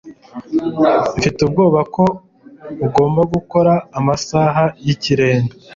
Mfite 1.17 1.39
ubwoba 1.47 1.79
ko 1.95 2.03
ugomba 2.85 3.21
gukora 3.33 3.73
amasaha 3.99 4.63
y'ikirenga. 4.85 5.53